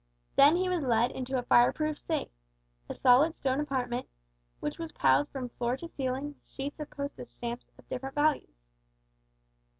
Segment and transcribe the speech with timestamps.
[0.35, 2.29] Then he was led into a fireproof safe
[2.89, 4.07] a solid stone apartment
[4.59, 8.63] which was piled from floor to ceiling with sheets of postage stamps of different values.